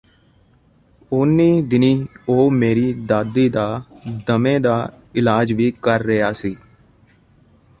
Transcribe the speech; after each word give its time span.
ਉਹਨੀ 1.11 1.61
ਦਿਨੀ 1.61 2.07
ਉਹ 2.29 2.51
ਮੇਰੀ 2.51 2.93
ਦਾਦੀ 2.93 3.47
ਦਾ 3.49 3.83
ਦਮੇ 4.27 4.57
ਦਾ 4.59 4.91
ਇਲਾਜ 5.15 5.53
ਵੀ 5.53 5.71
ਕਰ 5.81 6.03
ਰਿਹਾ 6.03 6.31
ਸੀ 6.33 6.55